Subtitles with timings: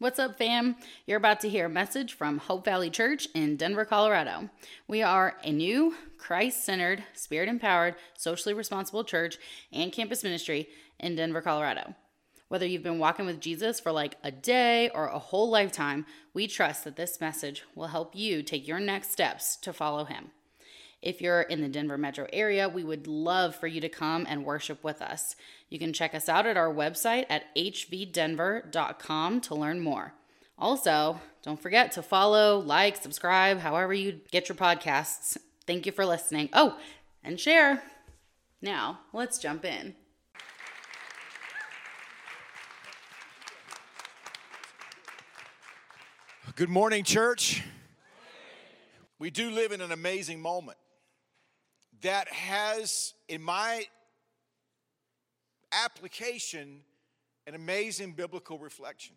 [0.00, 0.76] What's up, fam?
[1.06, 4.48] You're about to hear a message from Hope Valley Church in Denver, Colorado.
[4.86, 9.38] We are a new, Christ centered, spirit empowered, socially responsible church
[9.72, 10.68] and campus ministry
[11.00, 11.96] in Denver, Colorado.
[12.46, 16.46] Whether you've been walking with Jesus for like a day or a whole lifetime, we
[16.46, 20.30] trust that this message will help you take your next steps to follow him.
[21.00, 24.44] If you're in the Denver metro area, we would love for you to come and
[24.44, 25.36] worship with us.
[25.68, 30.14] You can check us out at our website at hvdenver.com to learn more.
[30.58, 35.36] Also, don't forget to follow, like, subscribe, however you get your podcasts.
[35.68, 36.48] Thank you for listening.
[36.52, 36.76] Oh,
[37.22, 37.80] and share.
[38.60, 39.94] Now, let's jump in.
[46.56, 47.62] Good morning, church.
[49.20, 50.76] We do live in an amazing moment
[52.02, 53.86] that has, in my
[55.72, 56.80] application,
[57.46, 59.14] an amazing biblical reflection.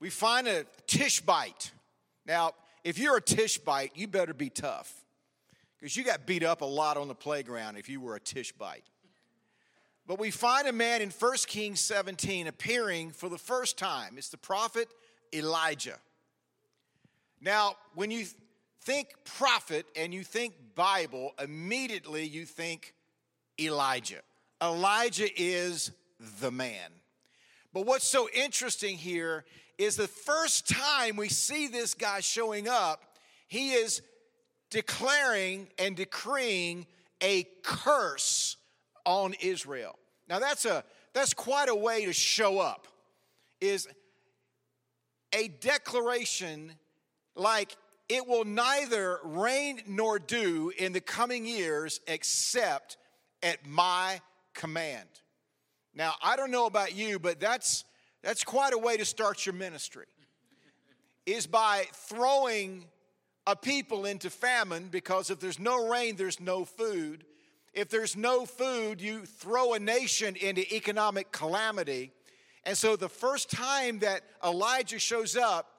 [0.00, 1.70] We find a Tishbite.
[2.26, 2.52] Now,
[2.84, 4.92] if you're a Tishbite, you better be tough
[5.78, 8.84] because you got beat up a lot on the playground if you were a Tishbite.
[10.06, 14.14] But we find a man in 1 Kings 17 appearing for the first time.
[14.18, 14.88] It's the prophet
[15.32, 15.98] Elijah.
[17.40, 18.26] Now, when you
[18.86, 22.94] think prophet and you think Bible, immediately you think
[23.60, 24.20] Elijah.
[24.62, 25.90] Elijah is
[26.40, 26.90] the man.
[27.74, 29.44] But what's so interesting here
[29.76, 33.02] is the first time we see this guy showing up,
[33.48, 34.02] he is
[34.70, 36.86] declaring and decreeing
[37.20, 38.56] a curse
[39.04, 39.98] on Israel.
[40.28, 42.86] Now that's a that's quite a way to show up.
[43.60, 43.88] Is
[45.32, 46.72] a declaration
[47.34, 47.76] like
[48.08, 52.96] it will neither rain nor dew in the coming years except
[53.42, 54.20] at my
[54.54, 55.08] command.
[55.94, 57.84] Now, I don't know about you, but that's
[58.22, 60.06] that's quite a way to start your ministry.
[61.26, 62.86] Is by throwing
[63.46, 67.24] a people into famine because if there's no rain, there's no food.
[67.72, 72.12] If there's no food, you throw a nation into economic calamity.
[72.64, 75.75] And so the first time that Elijah shows up,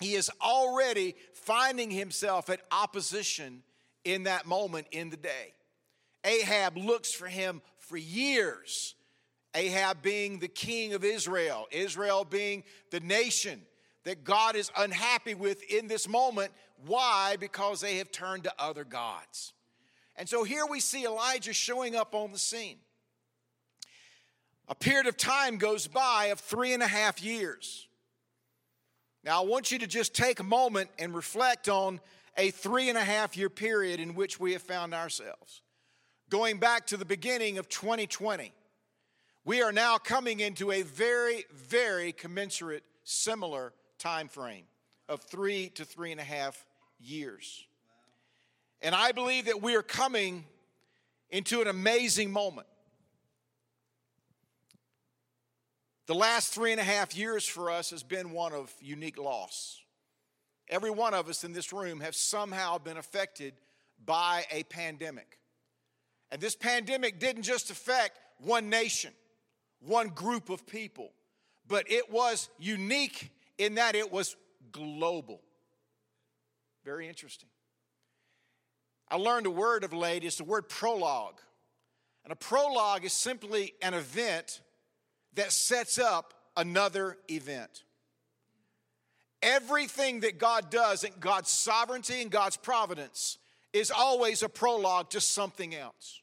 [0.00, 3.62] he is already finding himself at opposition
[4.04, 5.54] in that moment in the day.
[6.24, 8.94] Ahab looks for him for years.
[9.54, 13.62] Ahab being the king of Israel, Israel being the nation
[14.04, 16.52] that God is unhappy with in this moment.
[16.84, 17.36] Why?
[17.40, 19.54] Because they have turned to other gods.
[20.16, 22.78] And so here we see Elijah showing up on the scene.
[24.68, 27.85] A period of time goes by of three and a half years.
[29.26, 31.98] Now, I want you to just take a moment and reflect on
[32.36, 35.62] a three and a half year period in which we have found ourselves.
[36.30, 38.52] Going back to the beginning of 2020,
[39.44, 44.66] we are now coming into a very, very commensurate, similar time frame
[45.08, 46.64] of three to three and a half
[47.00, 47.66] years.
[48.80, 50.44] And I believe that we are coming
[51.30, 52.68] into an amazing moment.
[56.06, 59.82] The last three and a half years for us has been one of unique loss.
[60.68, 63.54] Every one of us in this room have somehow been affected
[64.04, 65.38] by a pandemic.
[66.30, 69.12] And this pandemic didn't just affect one nation,
[69.80, 71.10] one group of people,
[71.66, 74.36] but it was unique in that it was
[74.70, 75.40] global.
[76.84, 77.48] Very interesting.
[79.08, 81.40] I learned a word of late, it's the word prologue.
[82.24, 84.60] And a prologue is simply an event
[85.36, 87.84] that sets up another event.
[89.42, 93.38] Everything that God does in God's sovereignty and God's providence
[93.72, 96.20] is always a prologue to something else.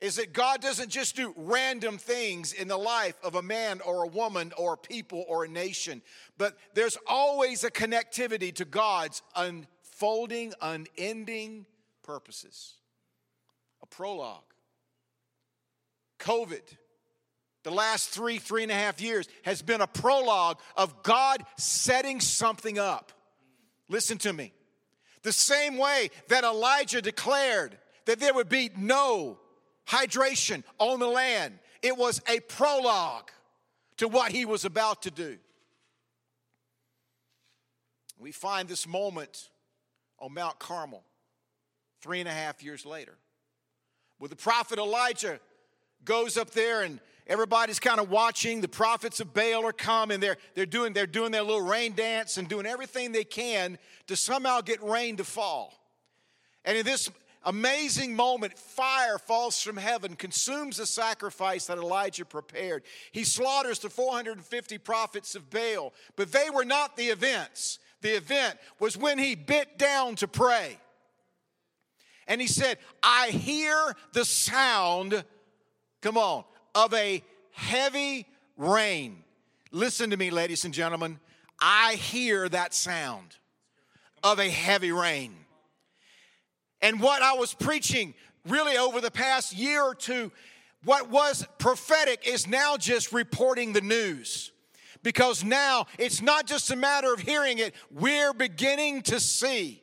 [0.00, 4.04] Is that God doesn't just do random things in the life of a man or
[4.04, 6.02] a woman or a people or a nation,
[6.38, 11.66] but there's always a connectivity to God's unfolding, unending
[12.02, 12.74] purposes.
[13.82, 14.42] A prologue.
[16.18, 16.62] COVID
[17.62, 22.20] the last three, three and a half years has been a prologue of God setting
[22.20, 23.12] something up.
[23.88, 24.52] Listen to me.
[25.22, 29.38] The same way that Elijah declared that there would be no
[29.86, 33.30] hydration on the land, it was a prologue
[33.98, 35.38] to what he was about to do.
[38.18, 39.50] We find this moment
[40.18, 41.04] on Mount Carmel
[42.00, 43.16] three and a half years later,
[44.18, 45.40] where the prophet Elijah
[46.04, 48.60] goes up there and everybody's kind of watching.
[48.60, 50.20] The prophets of Baal are coming.
[50.20, 54.16] They're, they're, doing, they're doing their little rain dance and doing everything they can to
[54.16, 55.74] somehow get rain to fall.
[56.64, 57.10] And in this
[57.44, 58.58] amazing moment.
[58.58, 62.82] Fire falls from heaven, consumes the sacrifice that Elijah prepared.
[63.12, 67.78] He slaughters the 450 prophets of Baal, but they were not the events.
[68.00, 70.78] The event was when he bit down to pray.
[72.26, 75.24] And he said, I hear the sound,
[76.00, 77.22] come on, of a
[77.52, 78.26] heavy
[78.56, 79.24] rain.
[79.70, 81.18] Listen to me, ladies and gentlemen.
[81.60, 83.36] I hear that sound
[84.22, 85.34] of a heavy rain.
[86.80, 88.14] And what I was preaching
[88.48, 90.32] really over the past year or two,
[90.84, 94.50] what was prophetic is now just reporting the news.
[95.02, 99.82] Because now it's not just a matter of hearing it, we're beginning to see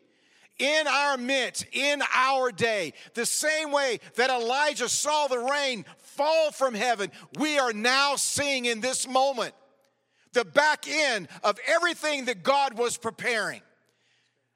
[0.59, 6.51] in our midst, in our day, the same way that Elijah saw the rain fall
[6.51, 9.55] from heaven, we are now seeing in this moment
[10.33, 13.61] the back end of everything that God was preparing.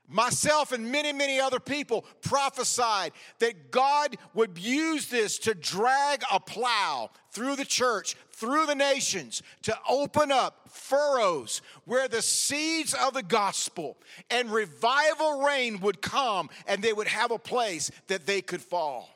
[0.07, 6.39] Myself and many, many other people prophesied that God would use this to drag a
[6.39, 13.13] plow through the church, through the nations, to open up furrows where the seeds of
[13.13, 13.97] the gospel
[14.29, 19.09] and revival rain would come and they would have a place that they could fall.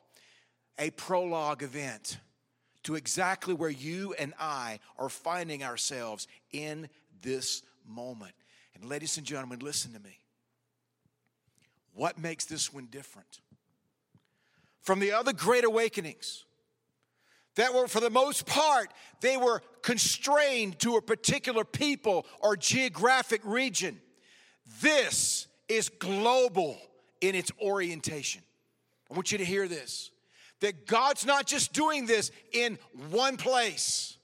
[0.79, 2.17] A prologue event
[2.83, 6.89] to exactly where you and I are finding ourselves in
[7.21, 8.33] this moment.
[8.75, 10.19] And, ladies and gentlemen, listen to me.
[11.93, 13.41] What makes this one different?
[14.81, 16.45] From the other great awakenings,
[17.57, 23.41] that were, for the most part, they were constrained to a particular people or geographic
[23.43, 23.99] region.
[24.81, 26.77] This is global
[27.19, 28.41] in its orientation.
[29.11, 30.11] I want you to hear this
[30.59, 32.79] that God's not just doing this in
[33.11, 34.17] one place.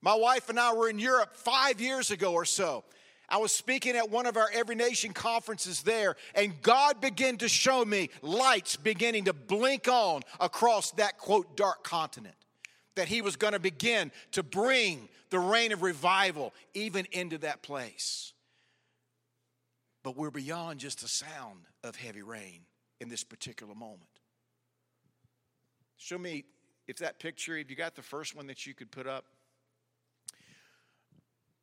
[0.00, 2.82] My wife and I were in Europe five years ago or so.
[3.28, 7.48] I was speaking at one of our Every Nation conferences there, and God began to
[7.48, 12.34] show me lights beginning to blink on across that quote dark continent.
[12.98, 17.62] That He was going to begin to bring the reign of revival even into that
[17.62, 18.32] place.
[20.02, 22.62] But we're beyond just the sound of heavy rain
[23.00, 24.10] in this particular moment.
[25.96, 26.44] Show me
[26.88, 29.26] if that picture, if you got the first one that you could put up.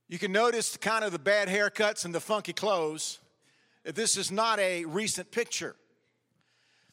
[0.08, 3.20] You can notice kind of the bad haircuts and the funky clothes.
[3.84, 5.76] This is not a recent picture.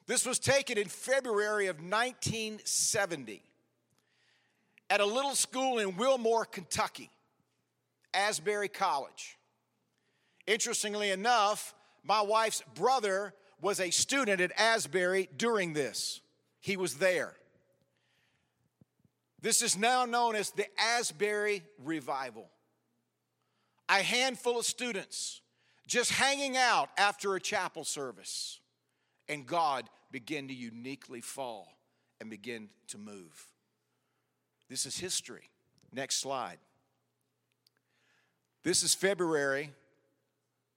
[0.09, 3.45] This was taken in February of 1970
[4.93, 7.09] at a little school in Wilmore, Kentucky,
[8.13, 9.39] Asbury College.
[10.47, 11.75] Interestingly enough,
[12.05, 16.21] my wife's brother was a student at Asbury during this.
[16.61, 17.33] He was there.
[19.41, 22.51] This is now known as the Asbury Revival
[23.89, 25.41] a handful of students
[25.87, 28.61] just hanging out after a chapel service,
[29.27, 31.79] and God began to uniquely fall
[32.21, 33.52] and begin to move.
[34.69, 35.51] This is history.
[35.93, 36.59] Next slide.
[38.63, 39.73] This is February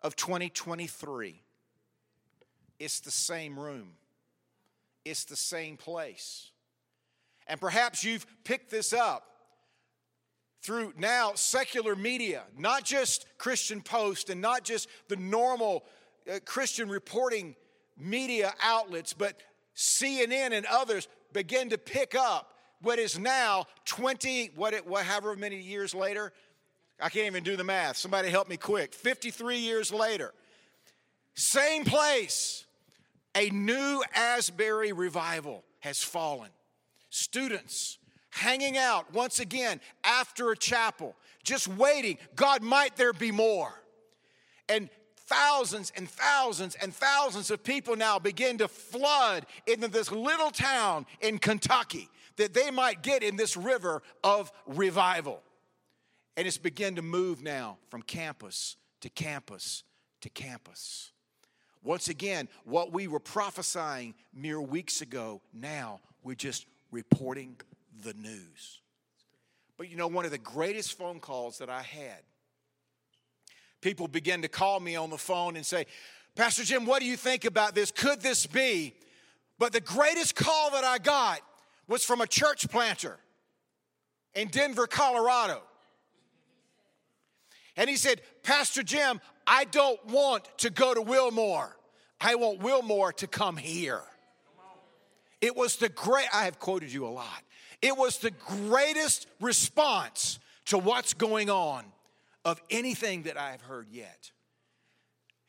[0.01, 1.41] of 2023.
[2.79, 3.91] It's the same room,
[5.03, 6.51] it's the same place.
[7.47, 9.23] And perhaps you've picked this up
[10.63, 15.85] through now secular media, not just Christian Post and not just the normal
[16.27, 17.55] uh, Christian reporting
[17.95, 19.39] media outlets, but
[19.75, 25.59] CNN and others begin to pick up what is now 20, what, it, however many
[25.59, 26.31] years later,
[26.99, 27.97] I can't even do the math.
[27.97, 28.93] Somebody help me quick.
[28.93, 30.33] 53 years later,
[31.33, 32.65] same place,
[33.35, 36.49] a new Asbury revival has fallen.
[37.09, 37.97] Students,
[38.29, 42.17] hanging out once again after a chapel, just waiting.
[42.35, 43.73] God, might there be more?
[44.69, 44.89] And
[45.27, 51.05] thousands and thousands and thousands of people now begin to flood into this little town
[51.21, 55.41] in Kentucky that they might get in this river of revival.
[56.37, 59.83] And it's begun to move now from campus to campus
[60.21, 61.11] to campus.
[61.83, 67.55] Once again, what we were prophesying mere weeks ago, now we're just reporting
[68.03, 68.81] the news.
[69.77, 72.23] But you know, one of the greatest phone calls that I had,
[73.81, 75.85] people began to call me on the phone and say,
[76.35, 77.91] Pastor Jim, what do you think about this?
[77.91, 78.93] Could this be?
[79.57, 81.39] But the greatest call that I got
[81.87, 83.17] was from a church planter
[84.33, 85.61] in Denver, Colorado.
[87.77, 91.75] And he said, Pastor Jim, I don't want to go to Wilmore.
[92.19, 94.01] I want Wilmore to come here.
[95.41, 97.43] It was the great, I have quoted you a lot.
[97.81, 101.85] It was the greatest response to what's going on
[102.43, 104.31] of anything that I have heard yet.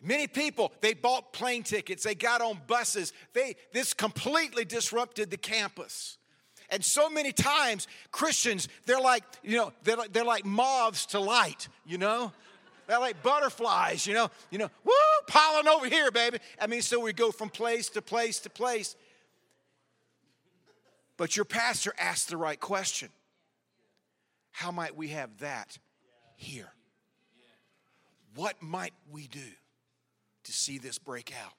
[0.02, 3.12] Many people, they bought plane tickets, they got on buses.
[3.32, 6.18] They, this completely disrupted the campus.
[6.70, 11.20] And so many times, Christians, they're like, you know, they're like, they're like moths to
[11.20, 12.32] light, you know?
[12.86, 14.92] They're like butterflies, you know, you know, woo,
[15.26, 16.38] pollen over here, baby.
[16.60, 18.96] I mean, so we go from place to place to place.
[21.16, 23.08] But your pastor asked the right question.
[24.52, 25.78] How might we have that
[26.36, 26.72] here?
[28.34, 29.50] What might we do
[30.44, 31.54] to see this break out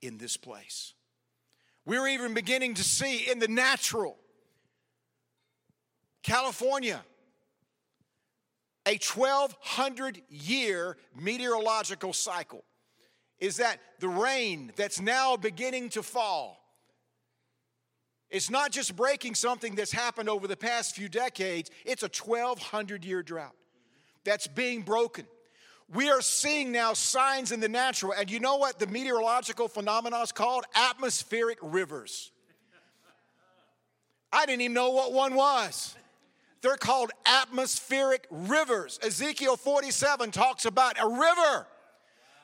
[0.00, 0.94] in this place?
[1.84, 4.16] We're even beginning to see in the natural
[6.22, 7.02] California,
[8.86, 12.64] a 1200 year meteorological cycle
[13.38, 16.62] is that the rain that's now beginning to fall
[18.32, 23.04] it's not just breaking something that's happened over the past few decades, it's a 1200
[23.04, 23.54] year drought
[24.24, 25.26] that's being broken.
[25.94, 30.22] We are seeing now signs in the natural, and you know what the meteorological phenomenon
[30.22, 30.64] is called?
[30.74, 32.30] Atmospheric rivers.
[34.32, 35.94] I didn't even know what one was.
[36.62, 38.98] They're called atmospheric rivers.
[39.02, 41.66] Ezekiel 47 talks about a river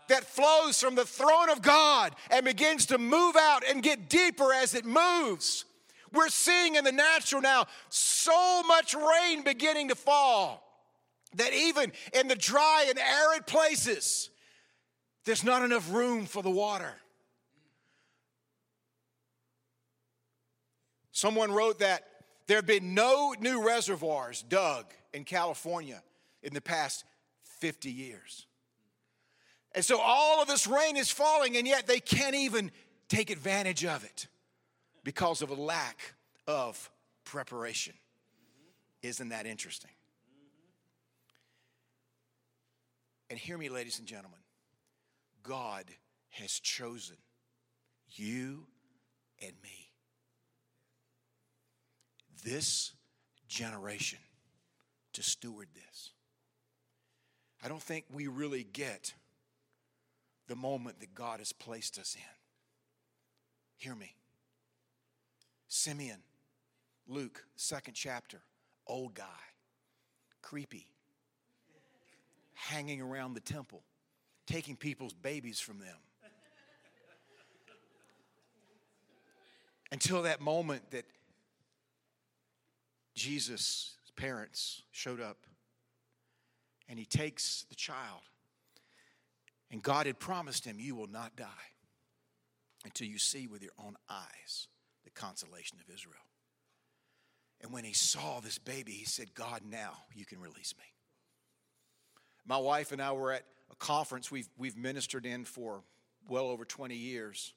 [0.09, 4.53] that flows from the throne of God and begins to move out and get deeper
[4.53, 5.65] as it moves.
[6.13, 10.65] We're seeing in the natural now so much rain beginning to fall
[11.37, 14.31] that even in the dry and arid places,
[15.27, 16.95] there's not enough room for the water.
[21.13, 22.08] Someone wrote that
[22.49, 26.03] there have been no new reservoirs dug in California
[26.43, 27.05] in the past
[27.61, 28.47] 50 years.
[29.75, 32.73] And so all of this rain is falling, and yet they can't even
[33.09, 34.27] take advantage of it
[35.05, 36.15] because of a lack
[36.47, 36.91] of
[37.25, 37.95] preparation.
[39.03, 39.91] Isn't that interesting?
[43.31, 44.41] And hear me, ladies and gentlemen
[45.43, 45.85] God
[46.31, 47.17] has chosen
[48.11, 48.67] you
[49.43, 49.88] and me
[52.43, 52.93] this
[53.49, 54.19] generation
[55.15, 56.11] to steward this.
[57.63, 59.15] I don't think we really get
[60.47, 62.37] the moment that God has placed us in.
[63.77, 64.15] Hear me.
[65.69, 66.19] Simeon,
[67.07, 68.41] Luke, second chapter,
[68.87, 69.25] old guy,
[70.41, 70.87] creepy,
[72.55, 73.83] hanging around the temple,
[74.47, 75.97] taking people's babies from them.
[79.91, 81.05] Until that moment that
[83.19, 85.39] Jesus' parents showed up
[86.89, 88.23] and he takes the child.
[89.71, 91.47] And God had promised him, You will not die
[92.85, 94.69] until you see with your own eyes
[95.05, 96.15] the consolation of Israel.
[97.61, 100.85] And when he saw this baby, he said, God, now you can release me.
[102.47, 105.83] My wife and I were at a conference we've, we've ministered in for
[106.29, 107.53] well over 20 years.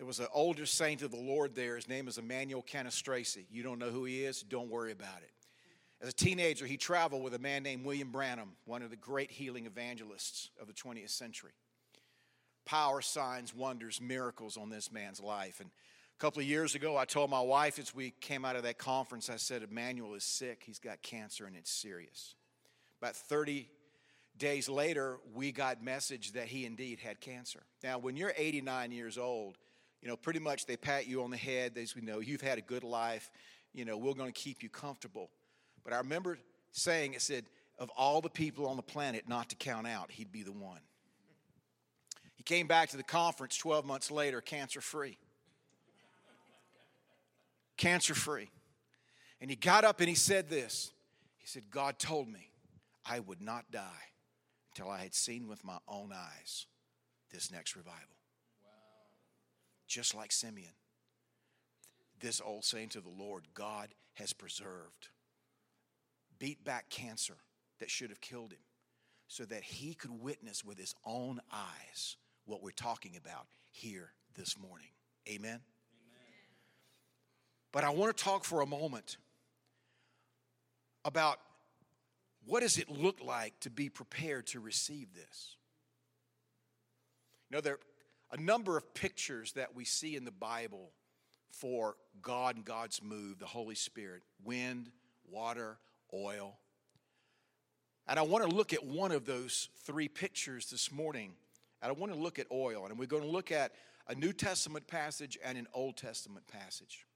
[0.00, 1.76] There was an older saint of the Lord there.
[1.76, 3.44] His name is Emmanuel Cannistraci.
[3.50, 4.40] You don't know who he is?
[4.40, 5.30] Don't worry about it.
[6.00, 9.30] As a teenager, he traveled with a man named William Branham, one of the great
[9.30, 11.50] healing evangelists of the 20th century.
[12.64, 15.60] Power, signs, wonders, miracles on this man's life.
[15.60, 18.62] And a couple of years ago, I told my wife as we came out of
[18.62, 20.62] that conference, I said, Emmanuel is sick.
[20.64, 22.36] He's got cancer and it's serious.
[23.02, 23.68] About 30
[24.38, 27.60] days later, we got message that he indeed had cancer.
[27.84, 29.58] Now, when you're 89 years old,
[30.02, 31.74] you know, pretty much they pat you on the head.
[31.74, 33.30] They say, know, you've had a good life.
[33.72, 35.30] You know, we're going to keep you comfortable.
[35.84, 36.38] But I remember
[36.72, 37.44] saying, it said,
[37.78, 40.80] of all the people on the planet not to count out, he'd be the one.
[42.34, 45.18] He came back to the conference 12 months later, cancer free.
[47.76, 48.50] Cancer free.
[49.40, 50.92] And he got up and he said this
[51.38, 52.50] He said, God told me
[53.04, 53.82] I would not die
[54.70, 56.66] until I had seen with my own eyes
[57.32, 58.19] this next revival
[59.90, 60.72] just like Simeon.
[62.20, 65.08] This old saint of the Lord, God has preserved,
[66.38, 67.36] beat back cancer
[67.80, 68.60] that should have killed him,
[69.26, 74.56] so that he could witness with his own eyes what we're talking about here this
[74.56, 74.88] morning.
[75.28, 75.50] Amen?
[75.50, 75.60] Amen.
[77.72, 79.16] But I want to talk for a moment
[81.04, 81.38] about
[82.46, 85.56] what does it look like to be prepared to receive this?
[87.48, 87.78] You know, there,
[88.32, 90.90] a number of pictures that we see in the Bible
[91.50, 94.90] for God and God's move, the Holy Spirit wind,
[95.30, 95.78] water,
[96.14, 96.56] oil.
[98.06, 101.32] And I want to look at one of those three pictures this morning.
[101.82, 102.86] And I want to look at oil.
[102.86, 103.72] And we're going to look at
[104.08, 107.06] a New Testament passage and an Old Testament passage.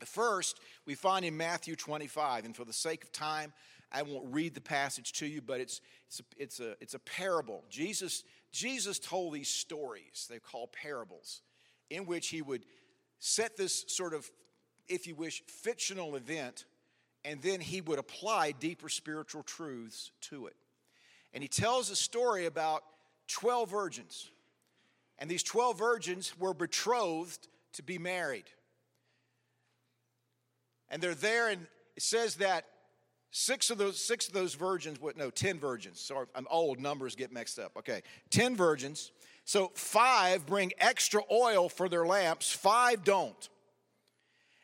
[0.00, 2.44] The first we find in Matthew 25.
[2.44, 3.52] And for the sake of time,
[3.92, 6.98] I won't read the passage to you, but it's, it's, a, it's, a, it's a
[6.98, 7.64] parable.
[7.70, 8.24] Jesus,
[8.56, 11.42] Jesus told these stories, they're called parables,
[11.90, 12.64] in which he would
[13.18, 14.30] set this sort of,
[14.88, 16.64] if you wish, fictional event,
[17.22, 20.56] and then he would apply deeper spiritual truths to it.
[21.34, 22.82] And he tells a story about
[23.28, 24.30] 12 virgins.
[25.18, 28.46] And these 12 virgins were betrothed to be married.
[30.88, 32.64] And they're there, and it says that
[33.36, 36.00] six of those six of those virgins, what no, 10 virgins.
[36.00, 37.72] Sorry, I'm old, numbers get mixed up.
[37.76, 38.02] Okay.
[38.30, 39.12] 10 virgins.
[39.44, 43.48] So five bring extra oil for their lamps, five don't.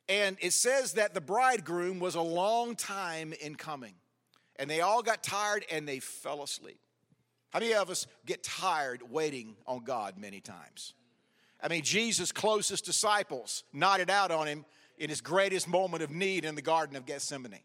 [0.09, 3.95] And it says that the bridegroom was a long time in coming.
[4.57, 6.81] And they all got tired and they fell asleep.
[7.51, 10.95] How many of us get tired waiting on God many times?
[11.63, 14.65] I mean, Jesus' closest disciples nodded out on him
[14.99, 17.61] in his greatest moment of need in the Garden of Gethsemane.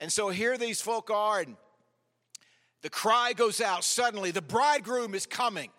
[0.00, 1.56] And so here these folk are, and
[2.82, 5.70] the cry goes out suddenly the bridegroom is coming.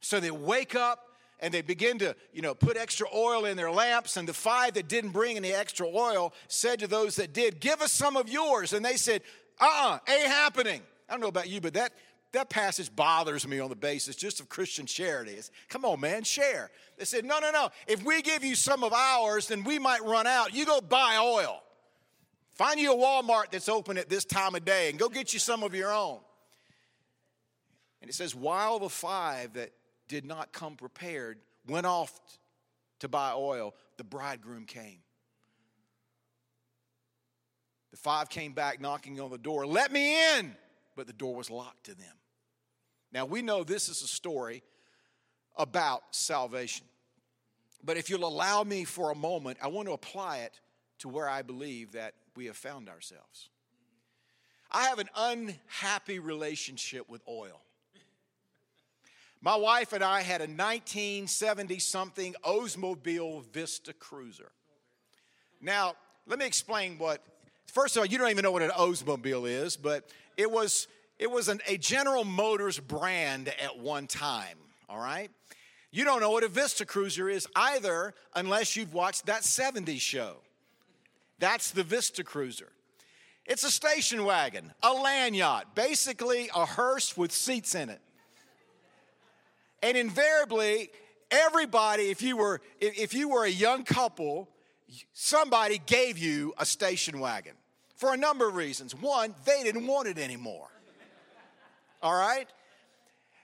[0.00, 1.08] So they wake up
[1.40, 4.16] and they begin to, you know, put extra oil in their lamps.
[4.16, 7.80] And the five that didn't bring any extra oil said to those that did, Give
[7.80, 8.72] us some of yours.
[8.72, 9.22] And they said,
[9.60, 10.82] Uh uh-uh, uh, ain't happening.
[11.08, 11.92] I don't know about you, but that
[12.34, 15.32] that passage bothers me on the basis just of Christian charity.
[15.32, 16.70] It's, come on, man, share.
[16.98, 17.70] They said, no, no, no.
[17.86, 20.54] If we give you some of ours, then we might run out.
[20.54, 21.62] You go buy oil.
[22.54, 25.40] Find you a Walmart that's open at this time of day and go get you
[25.40, 26.20] some of your own.
[28.00, 29.72] And it says, while the five that
[30.08, 32.20] did not come prepared went off
[33.00, 34.98] to buy oil, the bridegroom came.
[37.90, 40.54] The five came back knocking on the door, let me in,
[40.96, 42.14] but the door was locked to them.
[43.12, 44.62] Now, we know this is a story
[45.56, 46.86] about salvation.
[47.84, 50.60] But if you'll allow me for a moment, I want to apply it
[50.98, 53.48] to where I believe that we have found ourselves.
[54.70, 57.60] I have an unhappy relationship with oil.
[59.40, 64.50] My wife and I had a 1970 something Oldsmobile Vista Cruiser.
[65.60, 65.94] Now,
[66.26, 67.22] let me explain what,
[67.66, 70.88] first of all, you don't even know what an Oldsmobile is, but it was
[71.18, 75.30] it was an, a General Motors brand at one time, all right?
[75.92, 80.38] You don't know what a Vista Cruiser is either unless you've watched that 70s show.
[81.38, 82.70] That's the Vista Cruiser.
[83.46, 88.00] It's a station wagon, a land yacht, basically a hearse with seats in it.
[89.82, 90.90] And invariably,
[91.30, 94.48] everybody, if you were if you were a young couple,
[95.12, 97.52] somebody gave you a station wagon
[97.96, 98.94] for a number of reasons.
[98.94, 100.70] One, they didn't want it anymore
[102.04, 102.46] all right?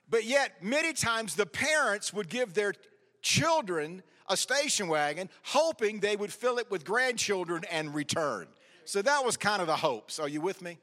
[0.09, 2.74] But yet, many times the parents would give their
[3.22, 8.46] children a station wagon, hoping they would fill it with grandchildren and return.
[8.86, 10.18] So that was kind of the hopes.
[10.18, 10.78] Are you with me?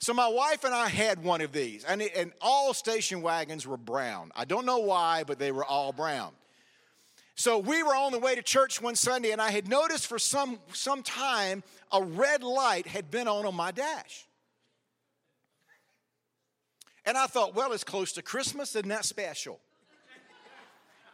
[0.00, 3.66] So my wife and I had one of these, and, it, and all station wagons
[3.66, 4.30] were brown.
[4.34, 6.32] I don't know why, but they were all brown.
[7.34, 10.18] So we were on the way to church one Sunday, and I had noticed for
[10.18, 14.26] some, some time a red light had been on on my dash.
[17.04, 19.60] And I thought, well, it's close to Christmas, isn't that special?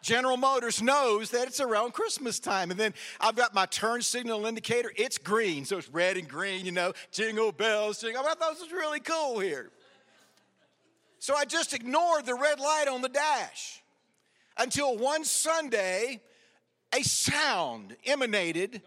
[0.04, 2.70] General Motors knows that it's around Christmas time.
[2.70, 4.92] And then I've got my turn signal indicator.
[4.96, 8.22] It's green, so it's red and green, you know, jingle bells, jingle.
[8.22, 9.70] I thought this was really cool here.
[11.20, 13.82] So I just ignored the red light on the dash
[14.58, 16.20] until one Sunday,
[16.94, 18.82] a sound emanated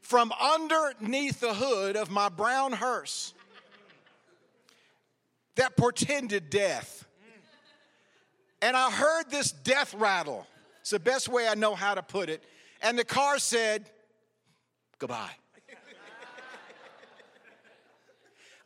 [0.00, 3.34] from underneath the hood of my brown hearse
[5.56, 7.04] that portended death.
[8.64, 10.46] And I heard this death rattle.
[10.80, 12.42] It's the best way I know how to put it.
[12.80, 13.84] And the car said,
[14.98, 15.32] Goodbye.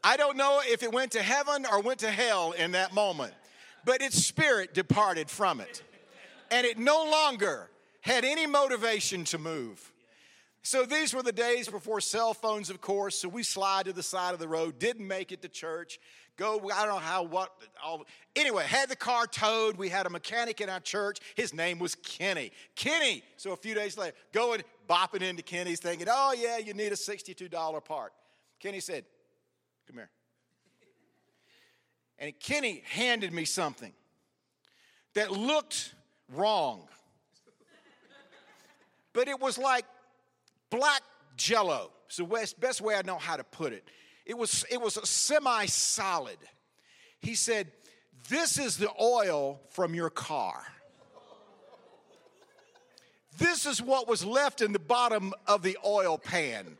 [0.04, 3.34] I don't know if it went to heaven or went to hell in that moment,
[3.84, 5.82] but its spirit departed from it.
[6.52, 7.68] And it no longer
[8.00, 9.92] had any motivation to move.
[10.62, 13.16] So these were the days before cell phones, of course.
[13.16, 15.98] So we slide to the side of the road, didn't make it to church,
[16.38, 17.52] go, I don't know how, what,
[17.84, 18.04] all.
[18.34, 19.76] Anyway, had the car towed.
[19.76, 21.18] We had a mechanic in our church.
[21.34, 22.52] His name was Kenny.
[22.76, 23.22] Kenny.
[23.36, 26.96] So a few days later, going, bopping into Kenny's thinking, oh, yeah, you need a
[26.96, 28.12] $62 part.
[28.60, 29.04] Kenny said,
[29.86, 30.10] come here.
[32.18, 33.92] And Kenny handed me something
[35.14, 35.94] that looked
[36.32, 36.88] wrong.
[39.12, 39.84] But it was like
[40.70, 41.02] black
[41.36, 41.90] jello.
[42.06, 43.88] It's the best way I know how to put it.
[44.28, 46.36] It was, it was a semi solid.
[47.18, 47.72] He said,
[48.28, 50.62] This is the oil from your car.
[53.38, 56.76] This is what was left in the bottom of the oil pan.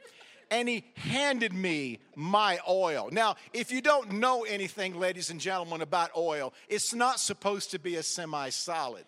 [0.51, 3.09] and he handed me my oil.
[3.13, 7.79] Now, if you don't know anything, ladies and gentlemen, about oil, it's not supposed to
[7.79, 9.05] be a semi solid.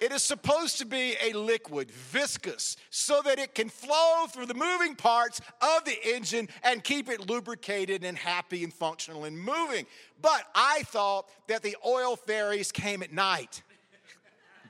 [0.00, 4.54] It is supposed to be a liquid, viscous, so that it can flow through the
[4.54, 9.86] moving parts of the engine and keep it lubricated and happy and functional and moving.
[10.22, 13.62] But I thought that the oil fairies came at night.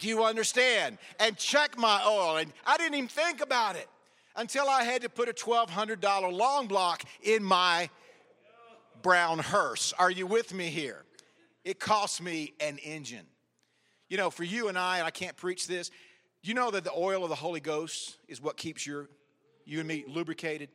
[0.01, 0.99] Do you understand?
[1.21, 2.39] And check my oil.
[2.39, 3.89] And I didn't even think about it
[4.35, 7.89] until I had to put a $1,200 long block in my
[9.03, 9.93] brown hearse.
[9.99, 11.05] Are you with me here?
[11.65, 13.27] It cost me an engine.
[14.11, 15.91] You know, for you and I, I can't preach this,
[16.43, 19.09] you know that the oil of the Holy Ghost is what keeps your,
[19.65, 20.69] you and me lubricated?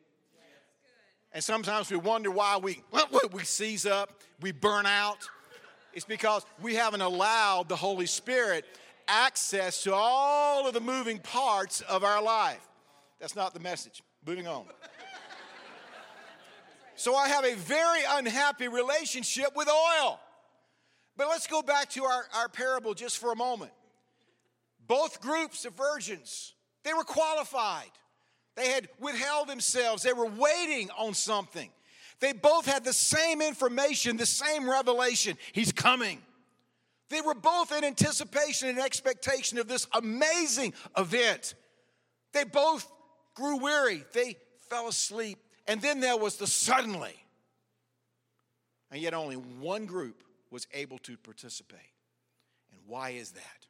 [1.34, 2.82] And sometimes we wonder why we,
[3.34, 5.28] we seize up, we burn out.
[5.94, 8.66] It's because we haven't allowed the Holy Spirit
[9.06, 12.66] access to all of the moving parts of our life.
[13.20, 14.02] That's not the message.
[14.26, 14.66] Moving on.
[16.96, 20.22] So I have a very unhappy relationship with oil.
[21.18, 23.72] But let's go back to our, our parable just for a moment.
[24.88, 27.90] Both groups of virgins, they were qualified.
[28.56, 30.04] They had withheld themselves.
[30.04, 31.70] They were waiting on something.
[32.20, 35.38] They both had the same information, the same revelation.
[35.52, 36.22] He's coming.
[37.10, 41.56] They were both in anticipation and expectation of this amazing event.
[42.34, 42.90] They both
[43.36, 44.04] grew weary.
[44.14, 44.38] They
[44.70, 45.38] fell asleep.
[45.68, 47.16] And then there was the suddenly.
[48.92, 50.24] And yet, only one group
[50.56, 51.92] was able to participate.
[52.72, 53.68] And why is that?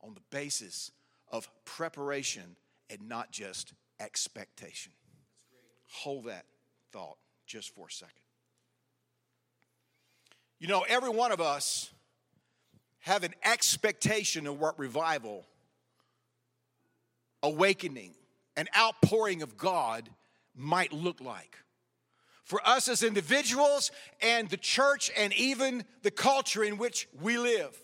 [0.00, 0.92] On the basis
[1.32, 2.54] of preparation
[2.88, 4.92] and not just expectation.
[5.88, 6.44] Hold that
[6.92, 7.16] thought
[7.48, 8.14] just for a second.
[10.60, 11.90] You know, every one of us
[13.00, 15.46] have an expectation of what revival,
[17.42, 18.14] awakening,
[18.56, 20.08] an outpouring of God
[20.54, 21.56] might look like
[22.48, 23.90] for us as individuals
[24.22, 27.78] and the church and even the culture in which we live.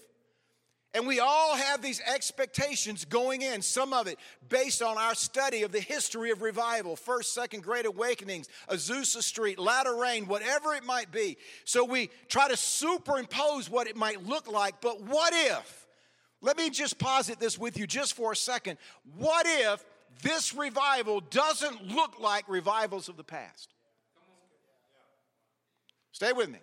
[0.94, 4.16] And we all have these expectations going in, some of it
[4.48, 9.59] based on our study of the history of revival, first, second, great awakenings, Azusa Street,
[9.59, 11.37] latter rain, whatever it might be.
[11.64, 15.87] So we try to superimpose what it might look like, but what if?
[16.40, 18.79] Let me just posit this with you just for a second.
[19.18, 19.85] What if
[20.22, 23.73] this revival doesn't look like revivals of the past?
[26.14, 26.61] Stay with me.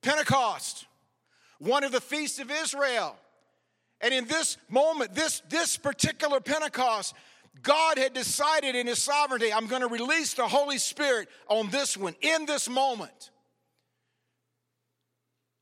[0.00, 0.86] Pentecost,
[1.58, 3.14] one of the feasts of Israel.
[4.00, 7.14] And in this moment, this, this particular Pentecost,
[7.60, 11.98] God had decided in His sovereignty, I'm going to release the Holy Spirit on this
[11.98, 13.30] one, in this moment.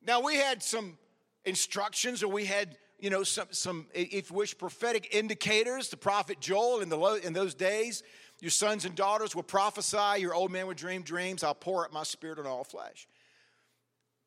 [0.06, 0.96] Now, we had some
[1.44, 5.88] instructions, or we had, you know, some, some if you wish, prophetic indicators.
[5.88, 8.04] The prophet Joel in, the, in those days,
[8.40, 11.92] your sons and daughters will prophesy, your old man will dream dreams, I'll pour out
[11.92, 13.08] my spirit on all flesh.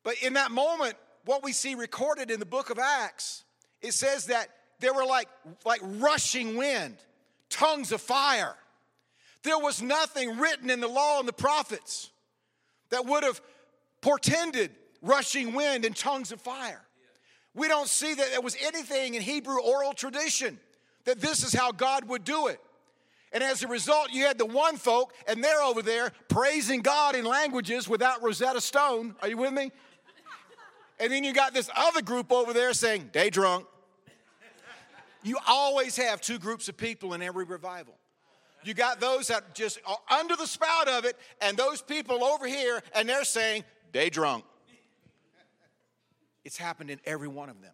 [0.02, 3.44] But in that moment, what we see recorded in the book of Acts,
[3.82, 4.48] it says that
[4.80, 5.28] there were like,
[5.64, 6.96] like rushing wind,
[7.50, 8.56] tongues of fire.
[9.42, 12.10] There was nothing written in the law and the prophets
[12.90, 13.40] that would have
[14.00, 14.70] portended
[15.02, 16.82] rushing wind and tongues of fire.
[17.54, 20.58] We don't see that there was anything in Hebrew oral tradition
[21.04, 22.60] that this is how God would do it.
[23.32, 27.14] And as a result, you had the one folk, and they're over there praising God
[27.14, 29.14] in languages without Rosetta Stone.
[29.22, 29.70] Are you with me?
[31.00, 33.66] And then you got this other group over there saying, day drunk.
[35.22, 37.94] You always have two groups of people in every revival.
[38.62, 42.46] You got those that just are under the spout of it, and those people over
[42.46, 44.44] here, and they're saying, day drunk.
[46.44, 47.72] It's happened in every one of them.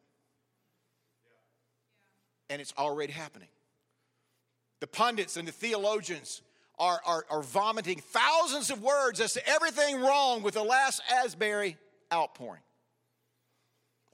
[2.48, 3.48] And it's already happening.
[4.78, 6.42] The pundits and the theologians
[6.78, 11.76] are, are, are vomiting thousands of words as to everything wrong with the last Asbury
[12.12, 12.62] outpouring.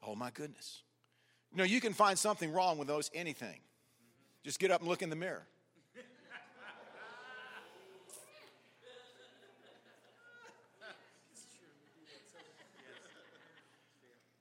[0.03, 0.83] Oh my goodness.
[1.53, 3.61] You know, you can find something wrong with those anything.
[4.45, 5.47] Just get up and look in the mirror.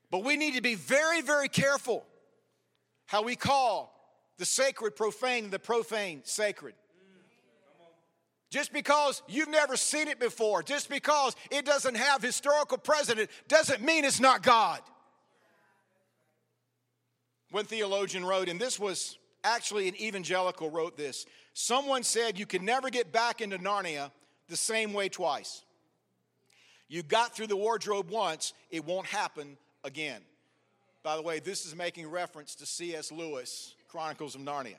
[0.10, 2.06] But we need to be very, very careful
[3.06, 3.94] how we call
[4.38, 6.76] the sacred profane, the profane sacred.
[8.50, 13.82] Just because you've never seen it before, just because it doesn't have historical precedent, doesn't
[13.82, 14.82] mean it's not God.
[17.52, 21.26] One theologian wrote, and this was actually an evangelical wrote this.
[21.54, 24.12] Someone said you can never get back into Narnia
[24.48, 25.64] the same way twice.
[26.88, 30.22] You got through the wardrobe once, it won't happen again.
[31.04, 33.12] By the way, this is making reference to C.S.
[33.12, 34.76] Lewis, Chronicles of Narnia.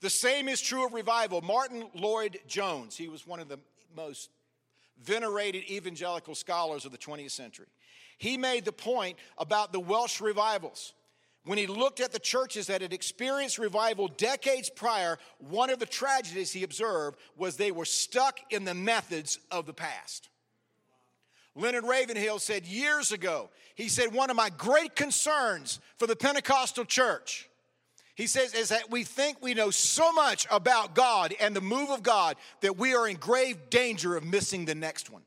[0.00, 1.40] The same is true of revival.
[1.40, 3.58] Martyn Lloyd-Jones, he was one of the
[3.94, 4.30] most
[5.02, 7.66] venerated evangelical scholars of the 20th century.
[8.18, 10.94] He made the point about the Welsh revivals.
[11.44, 15.86] When he looked at the churches that had experienced revival decades prior, one of the
[15.86, 20.28] tragedies he observed was they were stuck in the methods of the past.
[21.54, 26.84] Leonard Ravenhill said years ago, he said, One of my great concerns for the Pentecostal
[26.84, 27.48] church,
[28.14, 31.90] he says, is that we think we know so much about God and the move
[31.90, 35.22] of God that we are in grave danger of missing the next one.